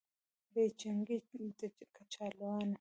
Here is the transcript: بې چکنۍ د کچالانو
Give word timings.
بې 0.51 0.63
چکنۍ 0.79 1.17
د 1.59 1.59
کچالانو 1.95 2.69